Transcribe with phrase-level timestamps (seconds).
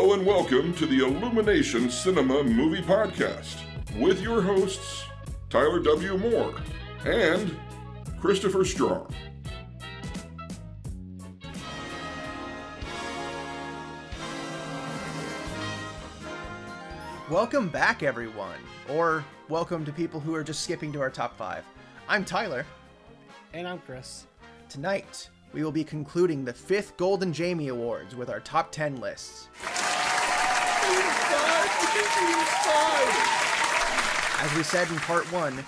[0.00, 3.56] Hello and welcome to the Illumination Cinema Movie Podcast
[3.98, 5.02] with your hosts,
[5.50, 6.16] Tyler W.
[6.16, 6.54] Moore
[7.04, 7.58] and
[8.20, 9.12] Christopher Strong.
[17.28, 18.60] Welcome back, everyone.
[18.88, 21.64] Or welcome to people who are just skipping to our top five.
[22.08, 22.64] I'm Tyler.
[23.52, 24.28] And I'm Chris.
[24.68, 29.48] Tonight, we will be concluding the fifth Golden Jamie Awards with our top 10 lists.
[34.40, 35.64] As we said in part one,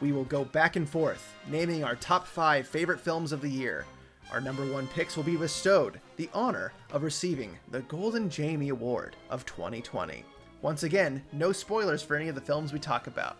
[0.00, 3.86] we will go back and forth, naming our top five favorite films of the year.
[4.30, 9.16] Our number one picks will be bestowed the honor of receiving the Golden Jamie Award
[9.30, 10.24] of 2020.
[10.62, 13.36] Once again, no spoilers for any of the films we talk about.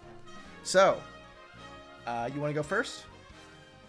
[0.62, 1.01] So,
[2.06, 3.04] uh, you want to go first?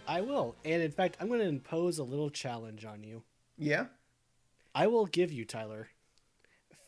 [0.06, 0.56] I will.
[0.64, 3.22] And in fact, I'm going to impose a little challenge on you.
[3.58, 3.86] Yeah?
[4.74, 5.88] I will give you, Tyler,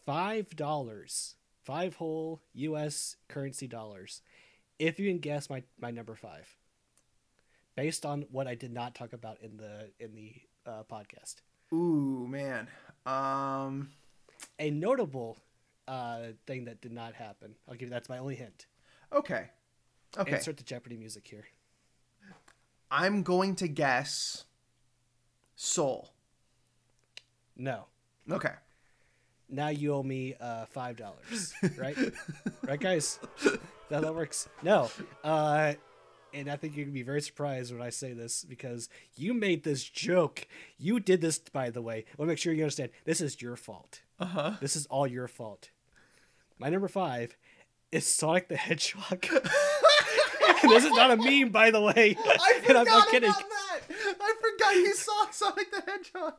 [0.09, 4.23] $5, five whole US currency dollars,
[4.79, 6.57] if you can guess my, my number five,
[7.77, 10.33] based on what I did not talk about in the in the
[10.67, 11.37] uh, podcast.
[11.73, 12.69] Ooh, man.
[13.05, 13.91] Um,
[14.59, 15.37] A notable
[15.87, 17.55] uh, thing that did not happen.
[17.69, 18.67] I'll give you that's my only hint.
[19.13, 19.51] okay.
[20.17, 20.37] Okay.
[20.37, 21.45] Insert the Jeopardy music here.
[22.91, 24.45] I'm going to guess
[25.55, 26.09] Soul.
[27.55, 27.85] No.
[28.31, 28.55] Okay.
[29.51, 31.97] Now you owe me uh, five dollars, right?
[32.67, 33.19] right, guys?
[33.89, 34.49] That that works.
[34.63, 34.91] No.
[35.25, 35.75] Uh,
[36.35, 39.65] and I think you're gonna be very surprised when I say this because you made
[39.65, 40.47] this joke.
[40.77, 41.99] You did this, by the way.
[42.07, 42.91] I want to make sure you understand.
[43.07, 44.03] This is your fault.
[44.21, 44.53] Uh huh.
[44.61, 45.71] This is all your fault.
[46.59, 47.37] My number five
[47.91, 49.23] is Sonic the Hedgehog.
[50.63, 52.17] this is not a meme, by the way.
[52.19, 53.31] I And I'm forgot not kidding.
[53.31, 54.17] about that.
[54.21, 56.35] I forgot you saw Sonic the Hedgehog.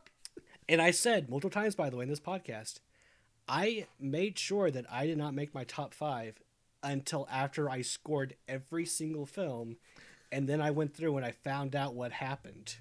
[0.68, 2.80] And I said multiple times, by the way, in this podcast,
[3.50, 6.36] I made sure that I did not make my top five
[6.84, 9.78] until after I scored every single film,
[10.32, 12.76] and then I went through and I found out what happened.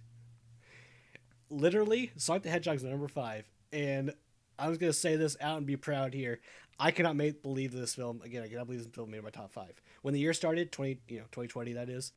[1.49, 4.13] Literally, Sonic the Hedgehog's number five, and
[4.59, 6.39] I was gonna say this out and be proud here.
[6.79, 8.43] I cannot make believe this film again.
[8.43, 9.81] I cannot believe this film made my top five.
[10.03, 12.13] When the year started, twenty you know twenty twenty that is,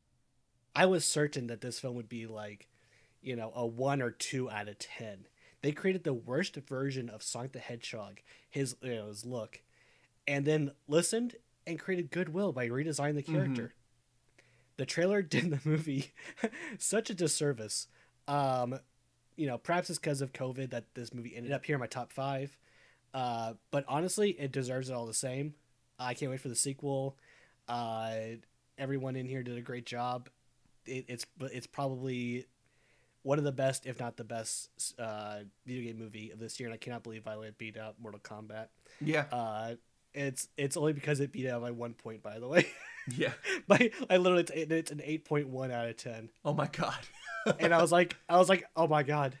[0.76, 2.68] I was certain that this film would be like,
[3.22, 5.26] you know, a one or two out of ten
[5.62, 9.62] they created the worst version of Sonic the Hedgehog, his you know, his look,
[10.26, 11.36] and then listened
[11.66, 13.74] and created goodwill by redesigning the character.
[14.76, 16.12] The trailer did the movie
[16.78, 17.86] such a disservice.
[18.26, 18.78] Um,
[19.36, 21.86] you know, perhaps it's because of COVID that this movie ended up here in my
[21.86, 22.56] top five.
[23.14, 25.54] Uh, but honestly, it deserves it all the same.
[25.98, 27.16] I can't wait for the sequel.
[27.68, 28.14] Uh,
[28.78, 30.28] everyone in here did a great job.
[30.86, 32.46] It, it's it's probably
[33.22, 34.68] one of the best, if not the best,
[34.98, 38.20] uh, video game movie of this year, and I cannot believe Violet beat out Mortal
[38.20, 38.66] Kombat.
[39.00, 39.24] Yeah.
[39.30, 39.74] Uh,
[40.14, 42.66] it's it's only because it beat out by one point, by the way.
[43.16, 43.32] Yeah.
[43.66, 46.28] by I literally it's, it's an eight point one out of ten.
[46.44, 46.94] Oh my god.
[47.58, 49.36] and I was like, I was like, oh my god,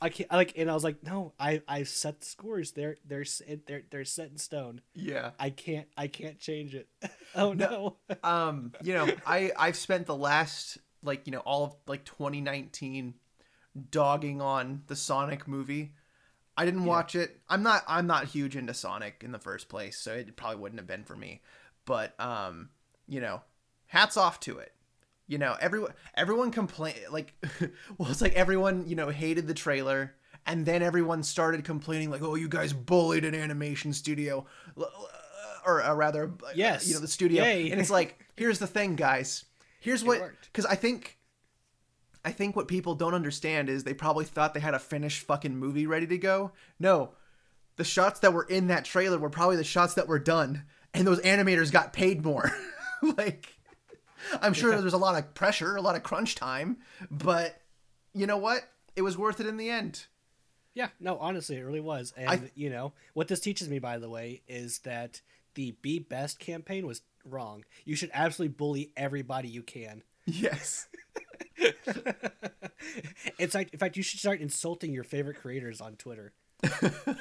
[0.00, 2.72] I can't I like, and I was like, no, I I set the scores.
[2.72, 3.26] They're they're
[3.66, 4.80] they're they're set in stone.
[4.94, 5.32] yeah.
[5.38, 6.88] I can't I can't change it.
[7.34, 7.96] oh no.
[8.22, 13.14] Um, you know, I I've spent the last like, you know, all of like 2019
[13.90, 15.92] dogging on the Sonic movie.
[16.56, 17.38] I didn't watch it.
[17.50, 20.80] I'm not I'm not huge into Sonic in the first place, so it probably wouldn't
[20.80, 21.42] have been for me.
[21.84, 22.70] But um,
[23.06, 23.42] you know,
[23.86, 24.72] hats off to it.
[25.28, 27.34] You know, everyone everyone complain like
[27.98, 30.14] well, it's like everyone, you know, hated the trailer
[30.46, 34.46] and then everyone started complaining like, "Oh, you guys bullied an animation studio."
[35.66, 36.86] Or, uh, rather, Yes.
[36.86, 37.42] you know, the studio.
[37.42, 37.72] Yay.
[37.72, 39.44] And it's like, here's the thing, guys.
[39.80, 40.20] Here's what
[40.52, 41.18] cuz I think
[42.24, 45.56] I think what people don't understand is they probably thought they had a finished fucking
[45.56, 46.52] movie ready to go.
[46.78, 47.14] No.
[47.76, 50.64] The shots that were in that trailer were probably the shots that were done
[50.94, 52.50] and those animators got paid more.
[53.16, 53.54] like
[54.40, 56.78] I'm sure there's a lot of pressure, a lot of crunch time,
[57.10, 57.60] but
[58.14, 58.62] you know what?
[58.96, 60.06] It was worth it in the end.
[60.74, 62.12] Yeah, no, honestly, it really was.
[62.16, 65.20] And I- you know what this teaches me, by the way, is that
[65.54, 67.64] the "Be Best" campaign was wrong.
[67.84, 70.02] You should absolutely bully everybody you can.
[70.28, 70.88] Yes.
[73.38, 76.32] it's like, in fact, you should start insulting your favorite creators on Twitter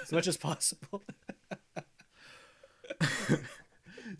[0.02, 1.04] as much as possible.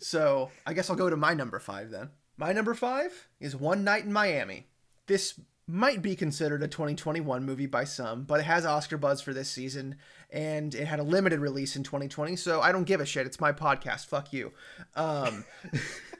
[0.00, 2.10] So I guess I'll go to my number five then.
[2.36, 4.66] My number five is One Night in Miami.
[5.06, 9.32] This might be considered a 2021 movie by some, but it has Oscar buzz for
[9.32, 9.96] this season,
[10.30, 13.26] and it had a limited release in 2020, so I don't give a shit.
[13.26, 14.06] It's my podcast.
[14.06, 14.52] Fuck you.
[14.94, 15.44] Um,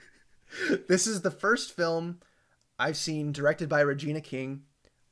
[0.88, 2.20] this is the first film
[2.78, 4.62] I've seen directed by Regina King.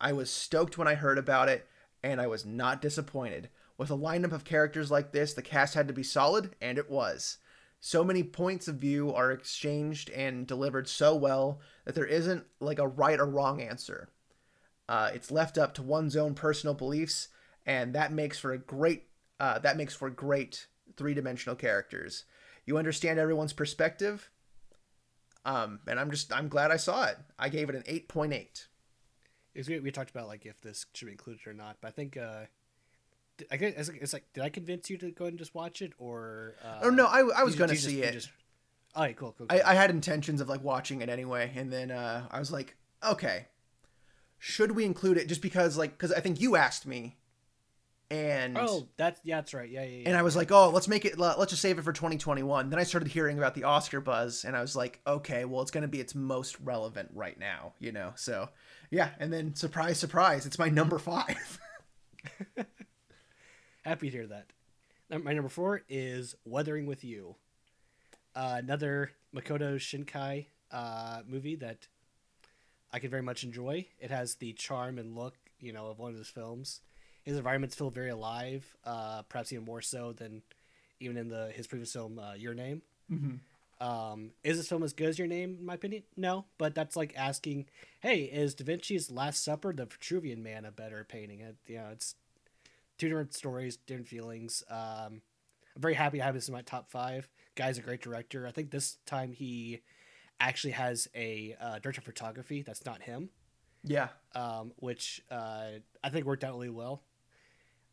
[0.01, 1.69] I was stoked when I heard about it,
[2.03, 3.51] and I was not disappointed.
[3.79, 6.91] With a lineup of characters like this, the cast had to be solid, and it
[6.91, 7.39] was.
[7.79, 12.79] So many points of view are exchanged and delivered so well that there isn't like
[12.79, 14.09] a right or wrong answer.
[14.89, 17.29] Uh, it's left up to one's own personal beliefs,
[17.65, 19.05] and that makes for a great
[19.41, 20.67] uh, that makes for great
[20.97, 22.25] three-dimensional characters.
[22.67, 24.31] You understand everyone's perspective,
[25.45, 27.17] um, and I'm just I'm glad I saw it.
[27.39, 28.69] I gave it an eight point eight.
[29.55, 31.91] It's we, we talked about like if this should be included or not, but I
[31.93, 32.45] think uh,
[33.51, 36.57] I guess it's like did I convince you to go and just watch it or?
[36.65, 38.13] Uh, Oh no, I, I was gonna you just- see you it.
[38.13, 38.31] Just,
[38.95, 39.47] all right, cool, cool.
[39.51, 39.61] I.
[39.63, 43.47] I had intentions of like watching it anyway, and then uh, I was like, okay,
[44.45, 45.27] should we include it?
[45.27, 47.17] Just because like because I think you asked me,
[48.11, 49.71] and oh, that's yeah, that's right.
[49.71, 50.09] Yeah, yeah, yeah.
[50.09, 51.19] and I was like, oh, let's make it.
[51.19, 52.69] Let's just save it for 2021.
[52.69, 55.71] Then I started hearing about the Oscar buzz, and I was like, okay, well, it's
[55.71, 58.13] gonna be its most relevant right now, you know.
[58.17, 58.51] So
[58.91, 61.59] yeah, and then surprise, surprise, it's my number five.
[63.83, 65.23] Happy to hear that.
[65.23, 67.37] My number four is Weathering with You,
[68.37, 71.89] uh, another Makoto Shinkai uh, movie that
[72.95, 73.87] I can very much enjoy.
[73.99, 76.81] It has the charm and look, you know, of one of his films.
[77.25, 80.43] His environments feel very alive, uh, perhaps even more so than
[81.01, 82.83] even in the his previous film, uh, Your Name.
[83.81, 86.05] Um, is this film as good as Your Name, in my opinion?
[86.17, 87.67] No, but that's like asking,
[88.01, 91.41] hey, is Da Vinci's Last Supper, the Vitruvian Man, a better painting?
[91.41, 92.15] It, you know, it's
[92.97, 94.63] two different stories, different feelings.
[94.71, 95.21] Um,
[95.75, 97.29] I'm very happy to have this in my top five.
[97.57, 98.47] Guy's a great director.
[98.47, 99.81] I think this time he
[100.41, 103.31] actually has a uh, director of photography that's not him,
[103.83, 105.71] yeah, um, which uh,
[106.03, 107.03] I think worked out really well.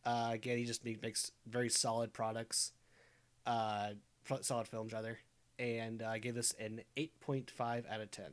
[0.05, 2.71] Uh, again, he just make, makes very solid products,
[3.45, 3.89] uh,
[4.29, 5.19] f- solid films rather,
[5.59, 8.25] and uh, I gave this an 8.5 out of 10.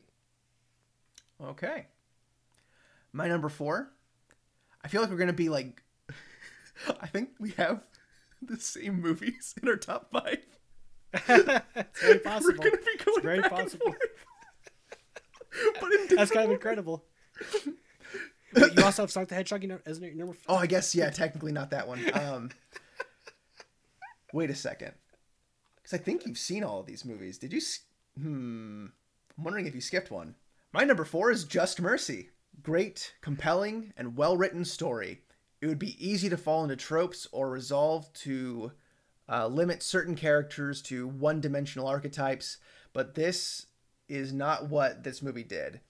[1.42, 1.86] okay.
[3.12, 3.90] My number four.
[4.84, 5.82] I feel like we're gonna be like,
[7.00, 7.82] I think we have
[8.42, 10.44] the same movies in our top five.
[11.12, 12.54] It's very possible.
[12.58, 13.94] We're gonna be going very back possible.
[15.80, 17.04] but in That's kind of incredible.
[18.54, 20.38] But you also have Sonic the Hedgehog, you know, isn't it your number?
[20.48, 21.10] Oh, I guess yeah.
[21.10, 22.00] Technically, not that one.
[22.14, 22.50] Um,
[24.32, 24.92] wait a second,
[25.76, 27.36] because I think you've seen all of these movies.
[27.36, 27.60] Did you?
[28.18, 28.86] Hmm.
[29.36, 30.34] I'm wondering if you skipped one.
[30.72, 32.30] My number four is Just Mercy.
[32.62, 35.20] Great, compelling, and well-written story.
[35.60, 38.72] It would be easy to fall into tropes or resolve to
[39.28, 42.58] uh, limit certain characters to one-dimensional archetypes,
[42.92, 43.66] but this
[44.08, 45.80] is not what this movie did.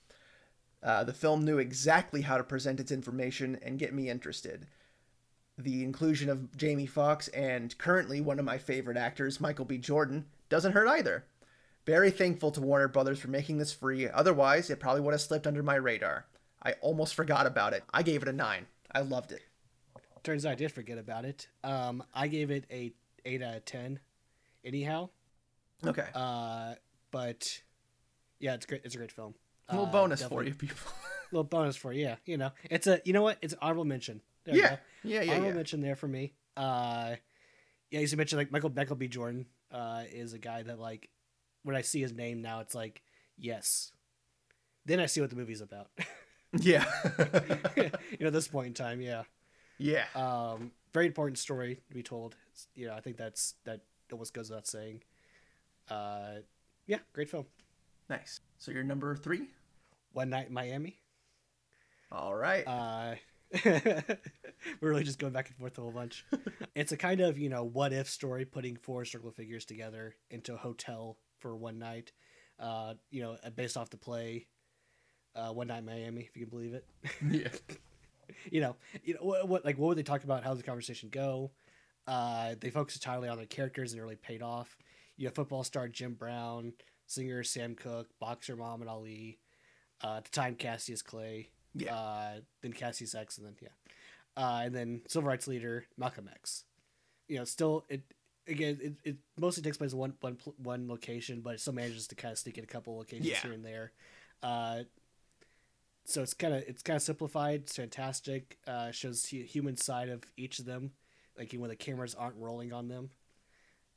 [0.83, 4.67] Uh, the film knew exactly how to present its information and get me interested.
[5.57, 9.79] The inclusion of Jamie Foxx and currently one of my favorite actors, Michael B.
[9.79, 11.25] Jordan, doesn't hurt either.
[11.85, 15.47] Very thankful to Warner Brothers for making this free, otherwise, it probably would have slipped
[15.47, 16.27] under my radar.
[16.63, 17.83] I almost forgot about it.
[17.93, 18.67] I gave it a 9.
[18.93, 19.43] I loved it.
[20.23, 21.49] Turns out I did forget about it.
[21.65, 22.93] Um, I gave it a
[23.29, 24.01] eight out of ten.
[24.65, 25.11] Anyhow,
[25.87, 26.07] Okay.
[26.15, 26.75] uh,
[27.11, 27.63] but
[28.41, 28.83] yeah, it's great.
[28.85, 29.35] It's a great film.
[29.69, 30.77] a little Uh, bonus for you people.
[31.33, 32.03] a little bonus for you.
[32.05, 33.39] Yeah, you know, it's a you know what?
[33.43, 34.21] It's an honorable mention.
[34.45, 34.69] There you yeah.
[34.71, 34.77] go.
[35.05, 35.55] Yeah, yeah, honorable yeah.
[35.55, 36.33] mention there for me.
[36.57, 37.17] Uh,
[37.91, 39.09] yeah, as you mentioned, like Michael Michael B.
[39.09, 41.09] Jordan uh, is a guy that like
[41.63, 43.03] when I see his name now, it's like
[43.37, 43.93] yes.
[44.85, 45.91] Then I see what the movie's about.
[46.59, 46.87] Yeah.
[47.77, 49.25] you know, this point in time, yeah.
[49.77, 50.05] yeah.
[50.15, 52.35] Um, very important story to be told.
[52.49, 55.03] It's- You know, I think that's that almost goes without saying.
[55.89, 56.37] Uh,
[56.87, 57.47] yeah, great film.
[58.09, 58.41] Nice.
[58.59, 59.49] So you're number 3?
[60.13, 60.99] One Night in Miami.
[62.11, 62.65] All right.
[62.67, 63.15] Uh,
[63.65, 64.03] we're
[64.81, 66.25] really just going back and forth a whole bunch.
[66.75, 70.55] it's a kind of you know what if story, putting four circle figures together into
[70.55, 72.13] a hotel for one night.
[72.59, 74.47] Uh, you know, based off the play,
[75.37, 76.85] uh, One Night in Miami, if you can believe it.
[77.31, 77.49] yeah.
[78.51, 80.45] you know, you know what, what like what would they talk about?
[80.45, 81.51] How did the conversation go?
[82.07, 84.77] Uh, they focused entirely on their characters and it really paid off.
[85.17, 86.73] You have football star Jim Brown,
[87.07, 89.39] singer Sam Cooke, boxer Muhammad Ali.
[90.03, 91.49] Uh, at the time, Cassius Clay.
[91.75, 91.95] Yeah.
[91.95, 93.69] Uh, then Cassius X, and then yeah,
[94.43, 96.65] uh, and then civil rights leader Malcolm X.
[97.29, 98.03] You know, still it
[98.47, 98.79] again.
[98.81, 102.15] It, it mostly takes place in one one one location, but it still manages to
[102.15, 103.41] kind of sneak in a couple locations Yeah.
[103.43, 103.93] here and there.
[104.43, 104.85] Uh,
[106.09, 107.61] so it's kind of it's kind of simplified.
[107.65, 108.59] It's fantastic.
[108.67, 110.93] Uh, shows the human side of each of them,
[111.37, 113.11] like when the cameras aren't rolling on them,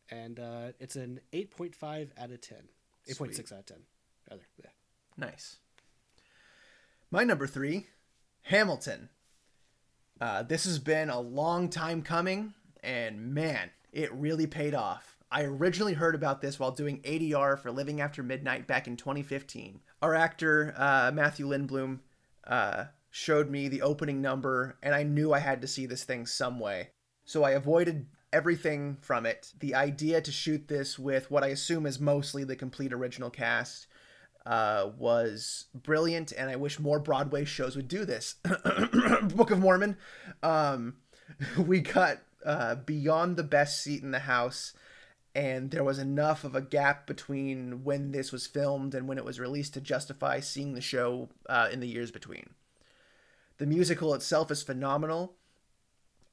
[0.10, 2.64] and uh, it's an eight point five out of ten.
[3.08, 3.78] Eight point six out of ten,
[4.30, 4.44] rather.
[4.62, 4.70] Yeah.
[5.18, 5.58] Nice.
[7.10, 7.88] My number three,
[8.44, 9.10] Hamilton.
[10.20, 12.54] Uh, this has been a long time coming,
[12.84, 15.18] and man, it really paid off.
[15.32, 19.80] I originally heard about this while doing ADR for Living After Midnight back in 2015.
[20.02, 22.00] Our actor, uh, Matthew Lindblom,
[22.48, 26.26] uh, showed me the opening number, and I knew I had to see this thing
[26.26, 26.90] some way.
[27.26, 29.54] So I avoided everything from it.
[29.60, 33.88] The idea to shoot this with what I assume is mostly the complete original cast
[34.46, 38.36] uh, was brilliant, and I wish more Broadway shows would do this.
[39.24, 39.98] Book of Mormon.
[40.42, 40.96] Um,
[41.58, 44.74] we got uh, beyond the best seat in the house,
[45.34, 49.26] and there was enough of a gap between when this was filmed and when it
[49.26, 52.50] was released to justify seeing the show uh, in the years between.
[53.58, 55.36] The musical itself is phenomenal.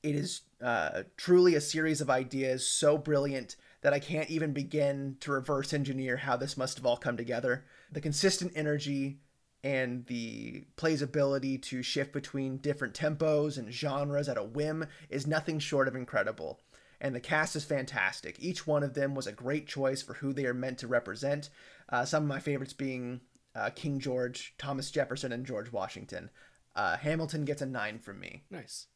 [0.03, 5.17] It is uh, truly a series of ideas so brilliant that I can't even begin
[5.21, 7.65] to reverse engineer how this must have all come together.
[7.93, 9.19] The consistent energy
[9.63, 15.27] and the play's ability to shift between different tempos and genres at a whim is
[15.27, 16.61] nothing short of incredible.
[17.01, 18.37] And the cast is fantastic.
[18.41, 21.49] Each one of them was a great choice for who they are meant to represent.
[21.89, 23.21] Uh, some of my favorites being
[23.55, 26.31] uh, King George, Thomas Jefferson, and George Washington.
[26.75, 28.45] Uh, Hamilton gets a nine from me.
[28.51, 28.87] Nice.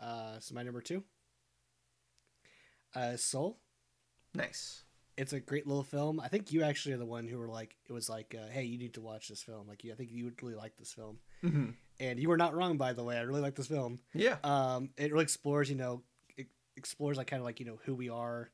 [0.00, 1.04] Uh, so my number two.
[2.94, 3.58] Uh, Soul.
[4.34, 4.82] Nice.
[5.16, 6.18] It's a great little film.
[6.18, 8.64] I think you actually are the one who were like, it was like, uh, hey,
[8.64, 9.68] you need to watch this film.
[9.68, 11.18] Like, I think you would really like this film.
[11.44, 11.70] Mm-hmm.
[12.00, 13.16] And you were not wrong, by the way.
[13.16, 14.00] I really like this film.
[14.12, 14.36] Yeah.
[14.42, 16.02] Um, it really explores, you know,
[16.76, 18.50] explores like kind of like you know who we are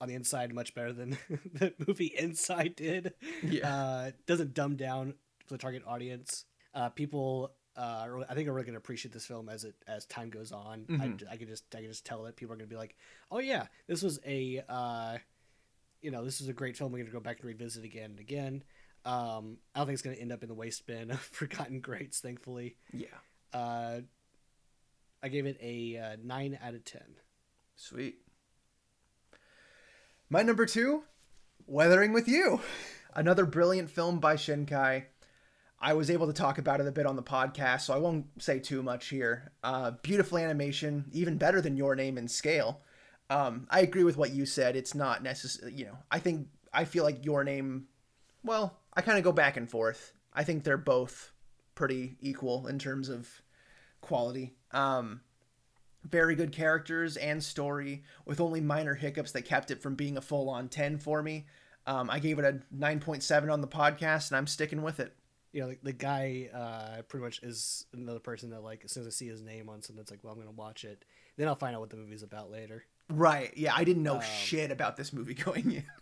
[0.00, 1.16] on the inside much better than
[1.54, 3.14] the movie Inside did.
[3.42, 3.74] Yeah.
[3.74, 5.14] Uh, doesn't dumb down
[5.46, 6.44] for the target audience.
[6.74, 10.04] Uh, people, uh, I think are really going to appreciate this film as it as
[10.06, 10.84] time goes on.
[10.88, 11.28] Mhm.
[11.28, 12.96] I, I can just I can just tell that people are going to be like,
[13.30, 15.18] oh yeah, this was a, uh,
[16.02, 16.90] you know, this is a great film.
[16.92, 18.64] We're going to go back and revisit again and again.
[19.06, 21.80] Um, I don't think it's going to end up in the waste bin of forgotten
[21.80, 22.20] greats.
[22.20, 23.06] Thankfully, Yeah.
[23.52, 24.00] uh,
[25.24, 27.16] I gave it a uh, nine out of ten.
[27.76, 28.16] Sweet.
[30.28, 31.04] My number two,
[31.66, 32.60] Weathering with You.
[33.14, 35.04] Another brilliant film by Shinkai.
[35.80, 38.26] I was able to talk about it a bit on the podcast, so I won't
[38.38, 39.52] say too much here.
[39.62, 42.82] Uh, beautiful animation, even better than Your Name in scale.
[43.30, 44.76] Um, I agree with what you said.
[44.76, 47.86] It's not necessary, you know, I think, I feel like Your Name,
[48.44, 50.12] well, I kind of go back and forth.
[50.34, 51.32] I think they're both
[51.74, 53.40] pretty equal in terms of
[54.02, 54.52] quality.
[54.74, 55.20] Um,
[56.04, 60.20] very good characters and story with only minor hiccups that kept it from being a
[60.20, 61.46] full on 10 for me.
[61.86, 65.14] Um, I gave it a 9.7 on the podcast and I'm sticking with it.
[65.52, 69.02] You know, the, the guy uh, pretty much is another person that like as soon
[69.02, 71.04] as I see his name on something, it's like, well, I'm gonna watch it.
[71.36, 72.84] Then I'll find out what the movie's about later.
[73.08, 73.52] Right.
[73.56, 75.84] Yeah, I didn't know Um, shit about this movie going in.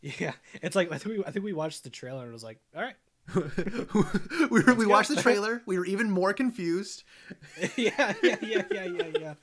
[0.00, 2.44] Yeah, it's like I think we I think we watched the trailer and it was
[2.44, 2.94] like, all right,
[4.50, 5.62] we were, we watched the trailer.
[5.66, 7.04] We were even more confused.
[7.76, 9.34] yeah, yeah, yeah, yeah, yeah, yeah.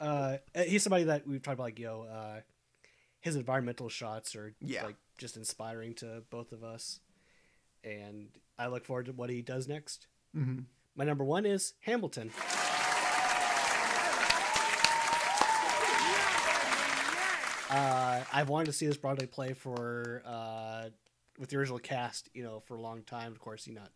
[0.00, 2.40] Uh, he's somebody that we've talked about, like, yo, uh,
[3.20, 4.84] his environmental shots are Yeah.
[4.86, 7.00] like just inspiring to both of us,
[7.84, 8.28] and
[8.58, 10.06] I look forward to what he does next.
[10.36, 10.60] Mm-hmm.
[10.96, 12.30] My number one is Hamilton.
[17.70, 20.84] Uh, I've wanted to see this Broadway play for uh,
[21.38, 23.32] with the original cast, you know, for a long time.
[23.32, 23.90] Of course, you're not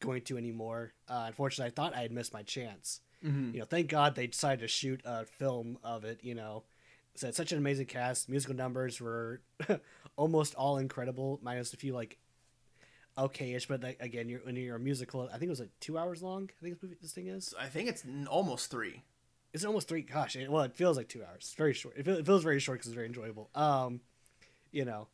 [0.00, 0.92] going to anymore.
[1.08, 3.00] Uh, unfortunately, I thought I had missed my chance.
[3.24, 3.54] Mm-hmm.
[3.54, 6.20] You know, thank God they decided to shoot a film of it.
[6.22, 6.64] You know,
[7.14, 8.28] so it's such an amazing cast.
[8.28, 9.40] Musical numbers were
[10.16, 12.18] almost all incredible, minus a few like
[13.16, 13.66] okay-ish.
[13.66, 16.22] But like, again, you're when you're a musical, I think it was like two hours
[16.22, 16.50] long.
[16.60, 17.54] I think this, movie, this thing is.
[17.58, 19.02] I think it's almost three.
[19.52, 20.02] It's almost three.
[20.02, 21.38] Gosh, it, well, it feels like two hours.
[21.38, 21.96] It's very short.
[21.96, 23.50] It, feel, it feels very short because it's very enjoyable.
[23.54, 24.00] Um,
[24.70, 25.08] you know,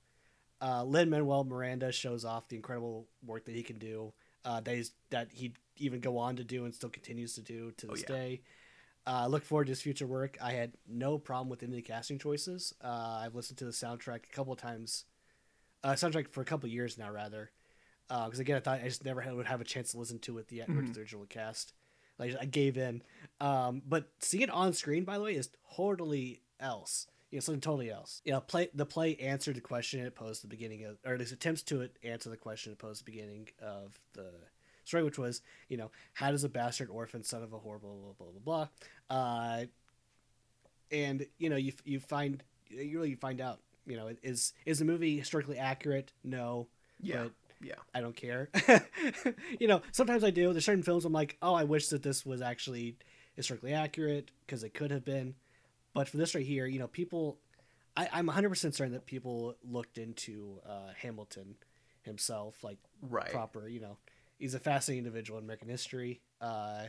[0.63, 4.13] uh, Lin Manuel Miranda shows off the incredible work that he can do.
[4.45, 7.73] Uh, that he's that he even go on to do and still continues to do
[7.79, 8.07] to Oh, this yeah.
[8.09, 8.41] day.
[9.07, 10.39] Uh, I look forward to his future work.
[10.41, 12.73] I had no problem with any of the casting choices.
[12.83, 15.05] Uh, I've listened to the soundtrack a couple of times.
[15.83, 17.51] Uh, soundtrack for a couple of years now, rather.
[18.09, 20.39] Because again, I thought I just never had, would have a chance to listen to
[20.39, 20.93] it yet Mhm.
[20.95, 21.73] the original cast.
[22.19, 23.03] Like I gave in.
[23.41, 27.07] Um, but seeing it on screen, by the way, is totally else.
[27.41, 28.23] Something totally else.
[28.25, 31.15] You know, play the play answered the question it posed at the beginning of, or
[31.15, 34.31] at least attempts to it answer the question it posed at the beginning of the
[34.85, 37.91] story, which was, you know, how does a bastard orphan son of a whore, blah
[37.91, 38.67] blah blah blah
[39.09, 39.17] blah.
[39.17, 39.65] Uh,
[40.91, 44.85] and you know, you you find you really find out, you know, is is the
[44.85, 46.13] movie historically accurate?
[46.23, 46.69] No,
[47.01, 47.25] Yeah.
[47.25, 47.75] but yeah.
[47.95, 48.51] I don't care.
[49.59, 50.53] you know, sometimes I do.
[50.53, 52.97] There's certain films I'm like, oh, I wish that this was actually
[53.35, 55.35] historically accurate because it could have been.
[55.95, 57.39] But for this right here, you know, people,
[57.97, 61.55] I, I'm 100% certain that people looked into uh, Hamilton
[62.03, 63.31] himself, like Right.
[63.31, 63.97] proper, you know,
[64.39, 66.21] he's a fascinating individual in American history.
[66.41, 66.85] Uh,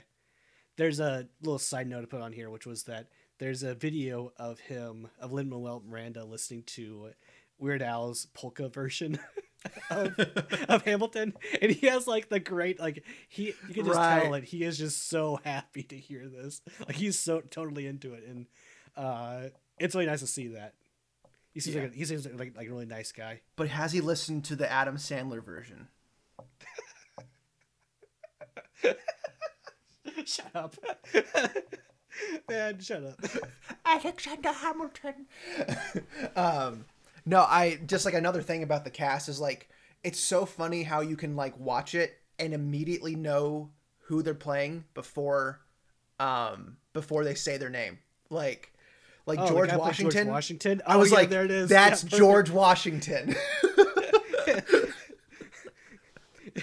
[0.77, 3.07] there's a little side note to put on here, which was that
[3.39, 7.11] there's a video of him, of Lin Manuel Miranda listening to
[7.57, 9.17] Weird Al's polka version
[9.89, 10.19] of,
[10.67, 14.21] of Hamilton, and he has like the great like he you can just Right.
[14.23, 16.61] tell it he is just so happy to hear this.
[16.85, 18.47] Like he's so totally into it, and
[18.97, 19.43] uh,
[19.79, 20.73] it's really nice to see that.
[21.53, 21.83] He seems Yeah.
[21.83, 23.41] like a, he seems like like a really nice guy.
[23.55, 25.87] But has he listened to the Adam Sandler version?
[30.25, 30.75] shut up,
[32.49, 32.79] man.
[32.79, 33.19] Shut up.
[33.85, 35.25] Alexander Hamilton.
[36.35, 36.85] um,
[37.25, 39.69] no, I just like another thing about the cast is like
[40.03, 44.83] it's so funny how you can like watch it and immediately know who they're playing
[44.93, 45.61] before,
[46.19, 47.97] um, before they say their name.
[48.29, 48.71] Like,
[49.25, 50.27] like Oh, George guy played Washington.
[50.27, 50.81] Washington.
[50.85, 51.69] I Oh, was yeah, like, there it is.
[51.69, 52.17] That's Yeah.
[52.17, 53.35] George Washington.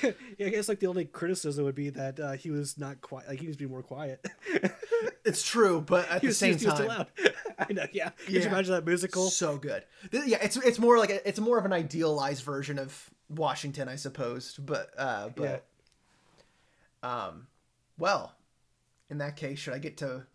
[0.03, 3.29] yeah, I guess like the only criticism would be that uh, he was not quiet.
[3.29, 4.25] Like he needs to be more quiet.
[5.25, 7.07] it's true, but at he the was, same he was, he was too loud.
[7.59, 7.87] I know.
[7.93, 8.11] Yeah.
[8.11, 8.41] Could Yeah.
[8.43, 9.29] you imagine that musical?
[9.29, 9.85] so good.
[10.13, 13.97] Yeah, it's it's more like a, it's more of an idealized version of Washington, I
[13.97, 14.57] suppose.
[14.57, 15.65] But uh, but
[17.03, 17.47] um,
[17.99, 18.35] well,
[19.11, 20.27] in that case, should I get to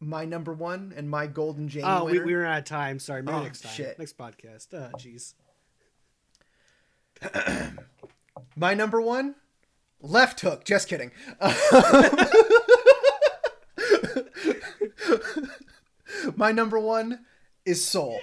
[0.00, 2.24] my number one and my golden Jamie Oh, we, winner?
[2.26, 2.98] we ran out of time.
[2.98, 3.22] Sorry.
[3.22, 3.72] Maybe Oh, next time.
[3.72, 3.98] shit.
[3.98, 4.68] Next podcast.
[4.74, 5.34] Oh, jeez.
[8.56, 9.36] My number one,
[10.00, 10.64] Left Hook.
[10.64, 11.10] Just kidding.
[16.36, 17.24] My number one
[17.64, 18.18] is Soul.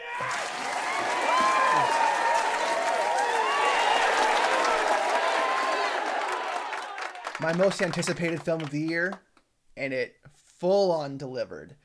[7.39, 9.19] My most anticipated film of the year,
[9.75, 10.15] and it
[10.63, 11.75] full on delivered.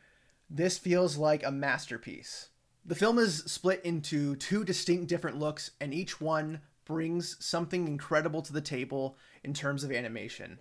[0.49, 2.50] This feels like a masterpiece.
[2.87, 8.40] The film is split into two distinct different looks, and each one brings something incredible
[8.40, 10.61] to the table in terms of animation.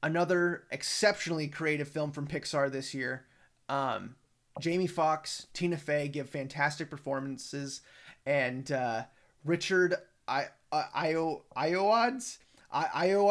[0.00, 3.26] Another exceptionally creative film from Pixar this year.
[3.68, 4.14] Um,
[4.60, 7.80] Jamie Foxx, Tina Fey give fantastic performances,
[8.24, 9.06] and uh,
[9.44, 9.96] Richard
[10.28, 12.38] I I Io Ioads
[12.74, 13.26] I Io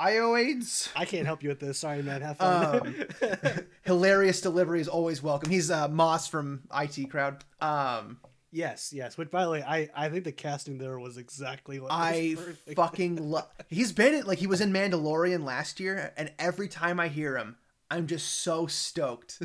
[0.00, 1.78] Ioades I can't help you with this.
[1.78, 2.20] Sorry, man.
[2.20, 3.04] Have fun.
[3.22, 5.50] Um, hilarious delivery is always welcome.
[5.50, 7.44] He's uh, Moss from IT Crowd.
[7.60, 8.18] Um,
[8.50, 9.16] yes, yes.
[9.16, 12.36] Which, by the way, I, I think the casting there was exactly what was I
[12.74, 13.46] fucking love.
[13.68, 17.36] He's been in, like he was in Mandalorian last year, and every time I hear
[17.36, 17.56] him,
[17.90, 19.40] I'm just so stoked.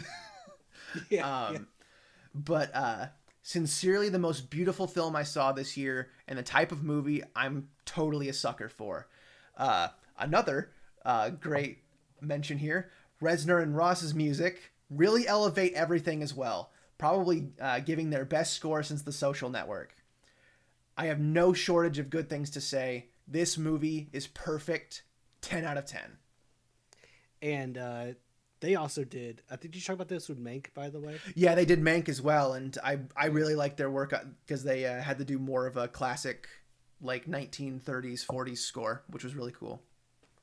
[1.10, 1.60] yeah, Um, yeah.
[2.34, 3.06] But uh,
[3.44, 7.68] sincerely, the most beautiful film I saw this year, and the type of movie I'm
[7.86, 9.08] totally a sucker for.
[9.58, 10.72] Uh, another
[11.06, 11.80] uh, great
[12.22, 16.72] mention here: Reznor and Ross's music really elevate everything as well.
[16.98, 19.96] Probably uh, giving their best score since The Social Network.
[20.96, 23.08] I have no shortage of good things to say.
[23.28, 25.04] This movie is perfect.
[25.42, 26.18] Ten out of ten.
[27.42, 28.06] And uh,
[28.64, 29.42] they also did.
[29.52, 31.18] I think you talk about this with Mank, by the way.
[31.36, 34.14] Yeah, they did Mank as well, and I I really like their work
[34.46, 36.48] because they uh, had to do more of a classic,
[37.04, 39.82] like 1930s 40s score, which was really cool.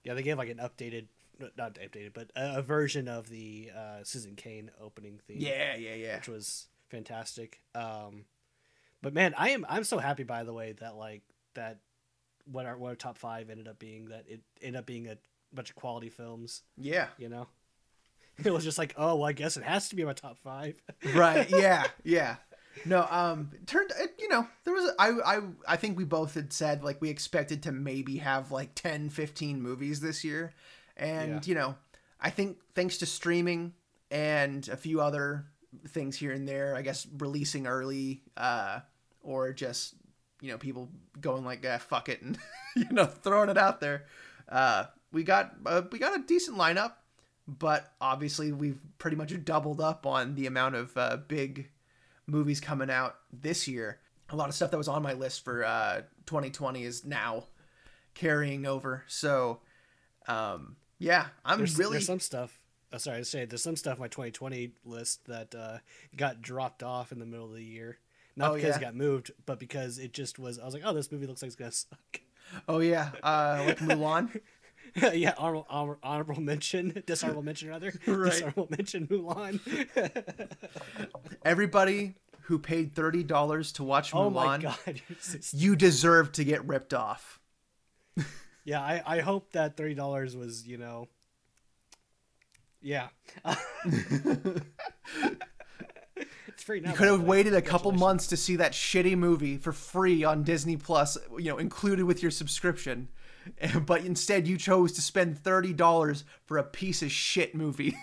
[0.04, 1.06] Yeah, they gave like an updated,
[1.56, 5.38] not updated, but a, a version of the uh, Citizen Kane opening theme.
[5.40, 6.16] Yeah, yeah, yeah.
[6.16, 7.60] which was fantastic.
[7.74, 8.24] Um,
[9.02, 11.22] but man, I am I'm so happy by the way that like
[11.54, 11.78] that
[12.50, 15.16] what our what our top five ended up being that it ended up being a
[15.52, 16.62] bunch of quality films.
[16.76, 17.06] Yeah.
[17.18, 17.48] You know,
[18.44, 20.80] it was just like oh well, I guess it has to be my top five.
[21.14, 21.48] Right.
[21.50, 21.86] Yeah.
[22.04, 22.36] Yeah.
[22.84, 23.06] No.
[23.10, 23.50] Um.
[23.66, 23.92] Turned.
[23.98, 24.92] It, you know, there was.
[24.98, 25.10] I.
[25.24, 25.40] I.
[25.68, 29.60] I think we both had said like we expected to maybe have like 10, 15
[29.60, 30.52] movies this year,
[30.96, 31.40] and Yeah.
[31.44, 31.74] you know,
[32.20, 33.74] I think thanks to streaming
[34.10, 35.46] and a few other
[35.88, 38.80] things here and there, I guess releasing early, uh,
[39.22, 39.94] or just
[40.40, 40.88] you know people
[41.20, 42.38] going like ah, fuck it and
[42.76, 44.04] you know throwing it out there.
[44.48, 46.92] Uh, we got uh, we got a decent lineup,
[47.46, 51.68] but obviously we've pretty much doubled up on the amount of uh, big
[52.30, 53.98] movies coming out this year.
[54.30, 57.44] A lot of stuff that was on my list for uh, 2020 is now
[58.14, 59.02] carrying over.
[59.08, 59.60] So,
[60.28, 62.60] um, yeah, I'm There's, really there's some stuff.
[62.92, 65.78] Oh, sorry, I say there's some stuff on my 2020 list that uh,
[66.16, 67.98] got dropped off in the middle of the year.
[68.36, 68.76] Not Oh, because yeah?
[68.76, 70.58] it got moved, but because it just was.
[70.58, 72.20] I was like, oh, this movie looks like it's gonna suck.
[72.68, 74.40] oh yeah, uh, like Mulan.
[75.14, 78.30] yeah, honorable, honor, honorable mention, dishonorable mention rather, Right.
[78.32, 79.60] dishonorable mention Mulan.
[81.44, 86.32] Everybody who paid thirty dollars to watch oh my Mulan, god, you're just- you deserve
[86.32, 87.38] to get ripped off.
[88.64, 91.08] yeah, I, I hope that thirty dollars was you know,
[92.82, 93.08] yeah,
[96.46, 96.90] it's free now.
[96.90, 100.42] You could have waited a couple months to see that shitty movie for free on
[100.42, 103.08] Disney Plus, you know, included with your subscription.
[103.86, 107.96] But instead, you chose to spend thirty dollars for a piece of shit movie.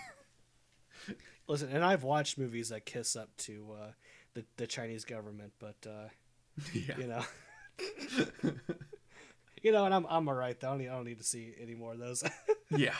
[1.48, 3.90] Listen, and I've watched movies that kiss up to uh,
[4.34, 6.08] the the Chinese government, but uh,
[6.72, 6.98] yeah.
[6.98, 8.52] you know,
[9.62, 10.68] You know, and I'm I'm alright though.
[10.68, 12.24] I don't need, I don't need to see any more of those.
[12.70, 12.94] Yeah.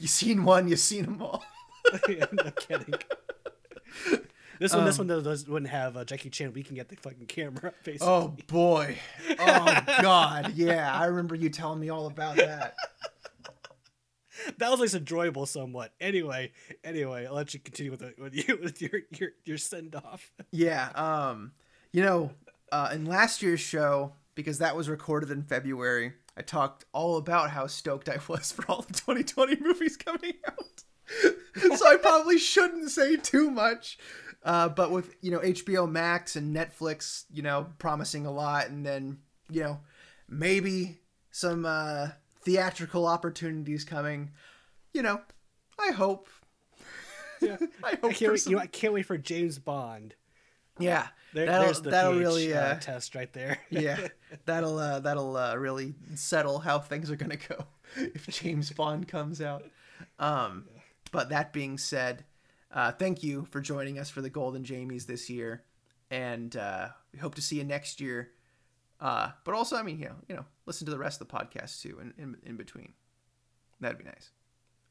[0.00, 1.42] you seen one, you seen them all.
[2.08, 2.94] yeah, no kidding.
[4.62, 6.52] This one, this Um, one does, wouldn't have uh, Jackie Chan.
[6.52, 7.72] We can get the fucking camera.
[7.84, 8.06] Basically.
[8.06, 8.96] Oh boy.
[9.40, 10.52] Oh god.
[10.54, 12.76] Yeah, I remember you telling me all about that.
[14.58, 15.92] that was like enjoyable somewhat.
[16.00, 16.52] Anyway,
[16.84, 20.30] anyway, I'll let you continue with the, with you with your your your send off.
[20.52, 20.90] Yeah.
[20.94, 21.50] Um.
[21.90, 22.30] You know,
[22.70, 27.50] uh, in last year's show, because that was recorded in February, I talked all about
[27.50, 30.84] how stoked I was for all the 2020 movies coming out.
[31.76, 33.98] so I probably shouldn't say too much.
[34.44, 38.84] Uh, but with you know HBO Max and Netflix, you know, promising a lot, and
[38.84, 39.18] then
[39.50, 39.80] you know
[40.28, 40.98] maybe
[41.30, 42.08] some uh,
[42.42, 44.30] theatrical opportunities coming.
[44.92, 45.20] You know,
[45.78, 46.28] I hope.
[47.40, 47.56] Yeah.
[47.60, 48.40] I I hope can't for wait.
[48.40, 50.14] some- You know, I can't wait for James Bond.
[50.78, 53.58] yeah, There, that'll, there's the that'll PH, really uh, uh, test right there.
[53.70, 54.08] yeah,
[54.46, 57.64] that'll uh, that'll uh, really settle how things are gonna go
[57.96, 59.64] if James Bond comes out.
[60.18, 60.66] Um,
[61.12, 62.24] but that being said,
[62.72, 65.62] uh, thank you for joining us for the Golden Jamies this year,
[66.10, 68.30] and uh, we hope to see you next year.
[69.00, 71.34] Uh, but also, I mean, you know, you know, listen to the rest of the
[71.34, 72.92] podcast too, in in, in between.
[73.80, 74.30] That'd be nice.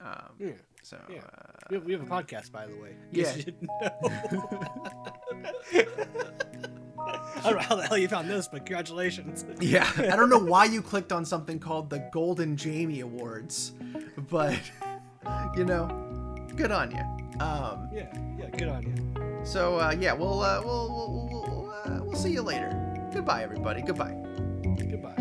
[0.01, 0.51] Um, Yeah.
[0.83, 1.19] so Yeah.
[1.19, 2.95] uh, We have, we have a podcast, by the way.
[3.11, 3.23] Yeah.
[3.25, 3.91] case you didn't know.
[7.43, 9.45] I don't know how the hell you found this, but congratulations.
[9.59, 13.73] Yeah, I don't know why you clicked on something called the Golden Jamie Awards,
[14.29, 14.59] but
[15.55, 15.87] you know,
[16.55, 17.41] good on you.
[17.43, 19.45] Um, Yeah, yeah, good on you.
[19.45, 22.69] so uh, yeah, we'll uh, we'll we'll we'll, we'll, uh, we'll see you later.
[23.13, 23.81] Goodbye, everybody.
[23.81, 24.15] Goodbye.
[24.63, 25.15] Goodbye.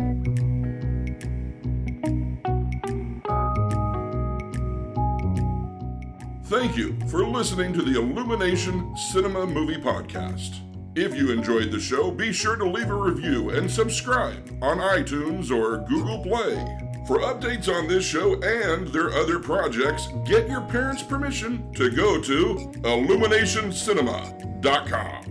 [6.45, 10.59] Thank you for listening to the Illumination Cinema Movie Podcast.
[10.95, 15.49] If you enjoyed the show, be sure to leave a review and subscribe on iTunes
[15.49, 16.90] or Google Play.
[17.05, 22.21] For updates on this show and their other projects, get your parents' permission to go
[22.21, 25.30] to illuminationcinema.com.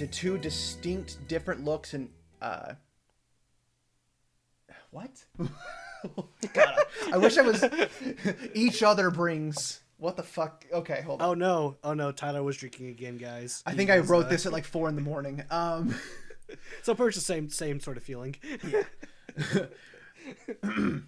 [0.00, 2.08] into two distinct different looks and
[2.40, 2.74] uh
[4.90, 5.24] what?
[6.54, 6.78] God,
[7.12, 7.64] i wish i was
[8.54, 9.80] each other brings.
[9.96, 10.64] What the fuck?
[10.72, 11.28] Okay hold on.
[11.28, 13.64] Oh no, oh no, Tyler was drinking again, guys.
[13.66, 15.42] i He think i wrote uh, this at like four in the morning.
[15.50, 15.92] Um
[16.82, 18.36] So pretty much the same same sort of feeling.